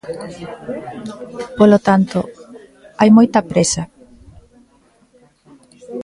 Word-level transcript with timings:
Polo 1.57 1.79
tanto, 1.87 2.19
hai 2.99 3.09
moita 3.17 3.39
présa. 3.51 3.83